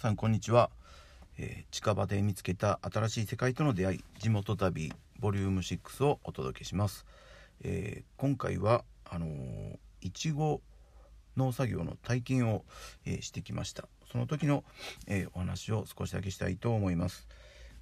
[0.00, 0.70] さんこんにちは、
[1.36, 7.04] えー近場で見つけた新しい世界との出会い地元旅ボリューム6をお届けします、
[7.62, 10.62] えー今回はあのーいちご
[11.36, 12.64] 農作業の体験を、
[13.04, 13.88] えーしてきました。
[14.10, 14.64] その時の、
[15.06, 17.28] えーお話を少しだけしたいと思います。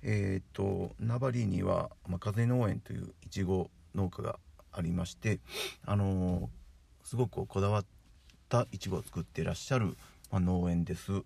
[0.03, 4.41] えーっと名張には、まあ、風農園といういちご農家が
[4.73, 5.39] ありまして
[5.87, 6.47] あのー
[7.05, 7.85] すごくこだわっ
[8.49, 9.97] たいちごを作ってらっしゃる、
[10.33, 11.23] まあ、農園です。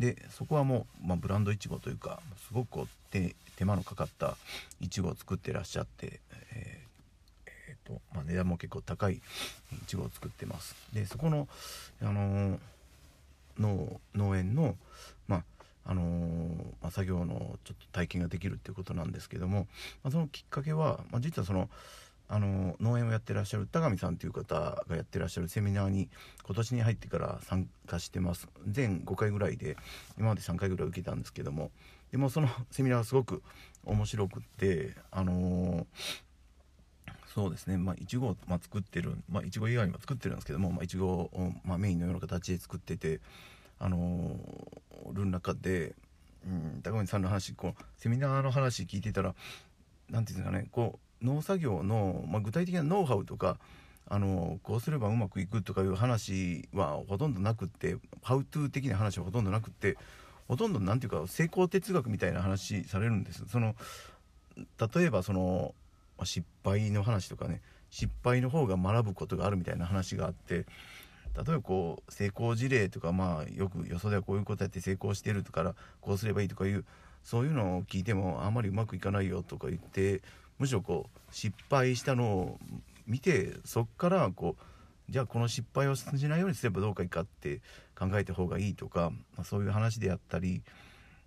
[0.00, 4.36] でそこはもう、まあ、ブランドいちごというかすごくこう手手間のかかった
[4.80, 6.20] いちごを作ってらっしゃって、
[6.54, 9.20] えーとまあ、値段も結構高いい
[9.86, 10.74] ちごを作ってます。
[10.94, 11.46] でそこの、
[12.02, 12.58] あのー
[13.58, 14.74] 農園の、
[15.28, 15.44] まあ
[15.84, 16.06] あのー
[16.80, 19.66] まあ、作業のちょっと体験ができるっていうことなんですけども、
[20.02, 21.68] まあ、そのきっかけは、まあ、実はその
[22.32, 24.54] あの農園をやってらっしゃる田上さんという方
[24.88, 26.08] がやってらっしゃるセミナーに
[26.46, 28.48] 今年に入ってから参加してます。
[28.68, 29.76] 全5回ぐらいで
[30.16, 31.72] 今まで3回ぐらい受けたんですけども。
[32.12, 33.42] でもそのセミナーはすごく
[33.84, 35.86] 面白くってあのー
[37.34, 37.78] そうですね。
[37.78, 43.20] まあいちごを、まあ、作ってるまあいちご以外にも作ってるんですけどもまあいちごを、まあ、メインのような形で作ってて
[43.80, 45.94] あのーる中で、
[46.46, 49.34] うん、高上さんの話こうセミナーの話聞いてたら
[50.10, 53.58] なんていうんですかねこう農作業の、まあ、具体的なノウハウとか
[54.08, 59.96] あのこうすればうまくいくとかいう話はほとんどなくってハウトゥー的な話はほとんどなくって
[60.48, 63.44] ほとんどなんていうか成功哲学みたいな話されるんです。
[63.46, 63.76] その
[64.56, 65.74] 例えばその
[66.24, 70.66] 失敗の話とかね失敗の方が学ぶことがあるみたいな話があって
[71.36, 76.84] 例えばこう成功事例とかまあよくよそではこういうことやって成功してるとからこうすればいいとかいう
[77.22, 80.20] そういうのを聞いてもあんまりうまくいかないよとか言って
[80.60, 82.58] むしろこう失敗したのを
[83.06, 87.60] 見てそっからこうじゃあこの失敗をしないようにすればどうかいいかって
[87.98, 90.62] 考えた方がいいとか、まあ、そういう話であったり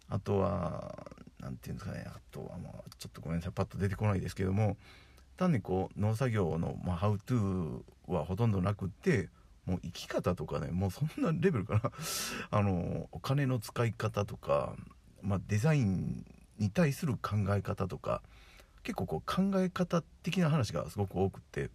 [0.07, 0.95] あとは
[1.41, 4.77] 何て言うんですかねあとはまあちょっとごめんなさいパッと出てこないですけども
[5.35, 9.29] 単にこう農作業の、まあ、ハウトゥーはほとんどなくって
[9.65, 11.91] もう生き方とかねもうそんなレベルかな。
[12.51, 14.75] あのお金の使い方とか、
[15.21, 16.25] まあ、デザイン
[16.59, 18.21] に対する考え方とか
[18.83, 21.69] 結構こう考え方的な話がすごく多くて。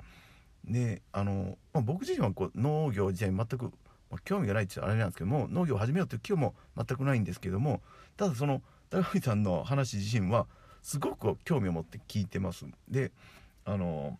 [0.64, 3.64] であの、まあ、僕自身はこう農業自体全く、
[4.10, 7.82] まあ興味がないってあれなんですけども農業を始めようという気も全くないんですけども
[8.16, 10.46] ただその高見さんの話自身は
[10.82, 12.64] すごく興味を持って聞いてます。
[12.88, 13.12] で
[13.64, 14.18] あの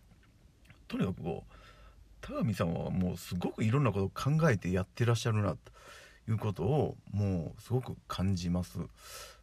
[0.87, 1.53] とにかくこう
[2.21, 5.57] 高見さんはもうすごくいろんなことを考えてやってらっしゃるなと
[6.29, 8.79] いうことをもうすごく感じます。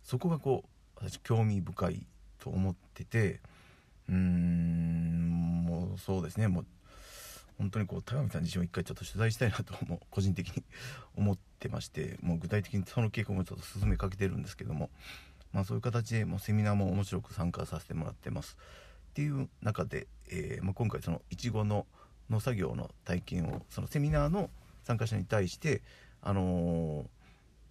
[0.02, 2.06] そこがこう私興味深い
[2.46, 3.40] と思ってて
[4.08, 6.46] うーんもうそうですね。
[6.46, 6.66] もう
[7.58, 10.62] 本当にこう高見さん自身を一回ちょっと取材したいなと もう個人的に
[11.16, 14.90] 思ってましてもう具体的にその傾向もちょっと進めかけてるんですけども
[15.52, 18.56] まあそういう形でもうセミナーも面白く参加させてもらってます。
[19.10, 21.86] っていう中で、えーまあ、今回そのいちごの
[22.28, 24.50] 農作業の体験をそのセミナーの
[24.84, 25.82] 参加者に対して
[26.20, 27.08] あのー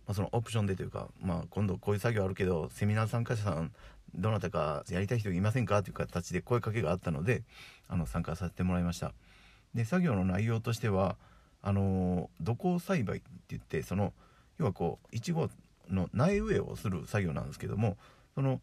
[0.07, 3.71] まあ、そのオプションでというか、まあ、今度こういう作業あるけどセミナー参加者さん
[4.15, 5.83] どなたかやりたい人いませんか？
[5.83, 7.43] という形で声かけがあったので
[7.87, 9.13] あの参加させてもらいました。
[9.73, 11.17] で作業の内容としては
[11.61, 14.13] あの土耕栽培って言ってその
[14.57, 15.49] 要はこういちご
[15.89, 17.97] の苗植えをする作業なんですけども
[18.35, 18.61] その、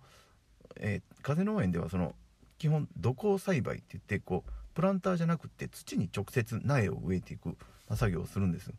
[0.76, 2.14] えー風農園ではその
[2.58, 7.56] 基本土耕栽培って言ってこうプランターじゃなくて土に直接苗を植えていく、
[7.94, 8.72] 作業をするんです。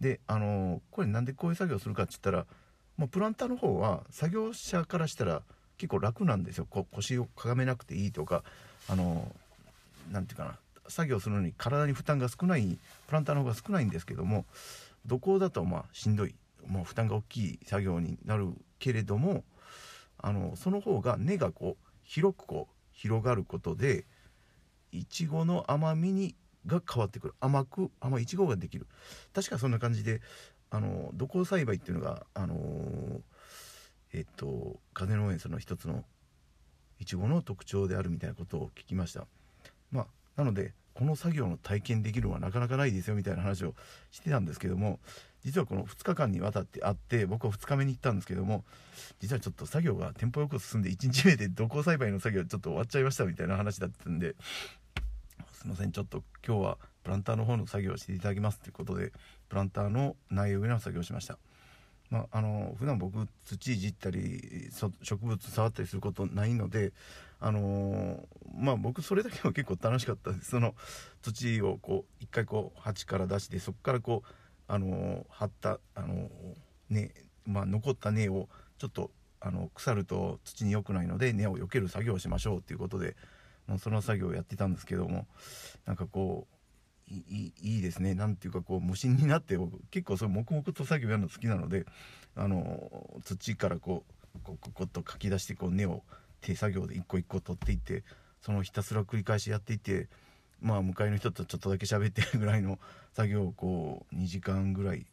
[0.00, 2.46] であのこれなんでこういう作業をするかって言ったら
[2.98, 5.42] もうプランターの方は作業者からしたら
[5.78, 6.66] 結構楽なんですよ。
[6.68, 8.42] こ腰をかがめなくていいとか
[8.88, 9.30] あの
[10.10, 10.58] なんていうかな。
[10.88, 12.78] 作業するのに体に負担が少ない
[13.08, 14.44] プランターの方が少ないんですけども
[15.04, 16.34] 土工だとまあしんどい
[16.68, 19.42] もう負担が大きい作業になるけれども
[20.18, 24.04] あのその方が根がこう広くこう広がることで
[24.92, 26.34] いちごの甘みに
[26.66, 27.34] が変わってくる。
[27.40, 28.86] 甘く甘いちごができる。
[29.34, 30.20] 確かそんな感じで
[30.70, 32.56] あの土耕栽培っていうのがあの
[34.16, 36.02] えっと風農園その一つの
[36.98, 39.26] いちごの特徴であるみたいなことを聞きました
[39.90, 43.74] まあなのでこの作業の体験できるのはなかなかないですよみたいな話を
[44.10, 44.98] してたんですけども
[45.44, 48.64] 実はこの2日間にわたってあって僕は2日目に行ったんですけども
[49.20, 54.34] 実はちょっと作業がテンポよく進んで1日目で土耕栽培の作業ちょっと終わっちゃいましたみたいな話だったんで
[55.52, 59.12] すいませんちょっと今日はプランターの方の作業をしていただきますということで
[59.50, 61.38] プランターの苗植えの作業をしました。
[62.10, 64.70] まあ、あの普段僕土いじったり
[65.02, 66.92] 植物触ったりすることないので
[67.40, 68.24] あの
[68.54, 70.50] まあ僕それだけは結構楽しかったです。
[70.50, 70.74] その
[71.22, 74.28] 土をこう一回こう鉢から出してそこからこう
[74.68, 76.28] あの張ったあのー
[76.90, 77.12] ね
[77.46, 78.48] まあ、残った根を
[78.78, 79.10] ちょっと
[79.40, 83.16] あの腐ると土に良くないので根を避ける作業をしましょうということで
[83.66, 85.26] もうその作業をやってたんですけども
[85.84, 86.55] なんかこう
[87.08, 88.14] いいいいですね。
[88.14, 89.56] なんていうかこう無心になって
[89.90, 91.86] 結構そう黙々と作業やるの好きなので
[92.34, 92.90] あの
[93.24, 94.04] 土からこ
[94.34, 96.02] うこうこっとかき出してこう根を
[96.40, 98.02] 手作業で一個一個取っていって
[98.40, 100.08] そのひたすら繰り返しやっていって
[100.60, 102.78] まあ向かいの人とちょっとだけ喋ってる ぐらいの
[103.12, 105.06] 作業をこう2時間ぐらい。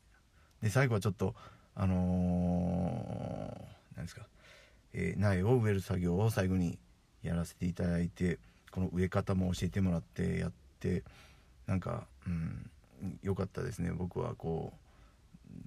[0.61, 1.35] で最後はちょっと
[1.75, 4.27] あのー、ですか、
[4.93, 6.79] えー、苗を植える作業を最後に
[7.21, 8.39] やらせていただいて
[8.71, 11.03] この植え方も教えてもらってやって
[11.67, 12.69] なんかうん
[13.21, 13.91] 良かったですね。
[13.91, 14.73] 僕はこ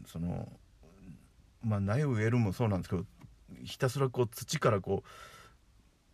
[0.04, 0.48] うその
[1.62, 3.04] まあ苗を植えるもそうなんですけど
[3.64, 5.02] ひたすらこう土からこ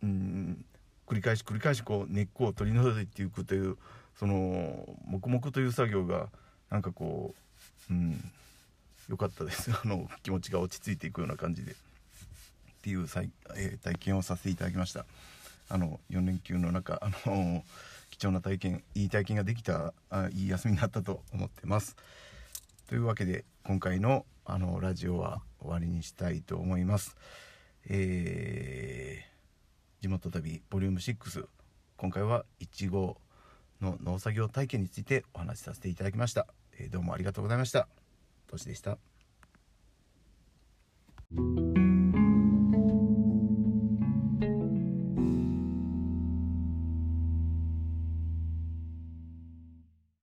[0.01, 0.65] ううん
[1.07, 3.77] 繰り返し繰り返しこう根っこを取り除いていくという
[4.15, 6.29] その黙々という作業が
[6.69, 7.33] なんかこ
[7.89, 8.31] ううん
[9.09, 9.71] 良かったです。
[9.83, 11.73] あの気持ちが落ち着いていくような感じで。
[11.73, 11.75] っ
[12.83, 13.03] ていう、
[13.55, 15.05] えー、体験をさせていただきました。
[15.69, 17.63] あの4連休の中あの
[18.13, 21.95] 貴重な体験いい体験ができたあいい休みになったと思ってます。
[22.87, 27.17] というわけで今回のあのラジオは終わりにしたいと思います。
[27.89, 31.47] えー、地元旅ボリューム6
[31.97, 33.17] 今回はいちご
[33.81, 36.45] の農作業体験についてお話しさせていただきました、
[36.77, 37.87] えー、どうもありがとうございました。
[38.47, 38.99] トシでした。